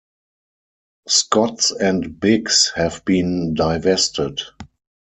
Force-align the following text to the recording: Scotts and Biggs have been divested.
Scotts 1.07 1.69
and 1.69 2.19
Biggs 2.19 2.71
have 2.75 3.05
been 3.05 3.53
divested. 3.53 4.41